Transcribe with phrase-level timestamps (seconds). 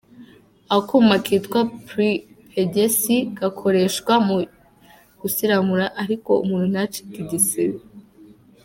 [0.77, 2.09] Akuma kitwa Pre
[2.51, 4.37] Pegisi gakoreshwa mu
[5.21, 7.77] gusiramura ariko umuntu ntacike igisebe.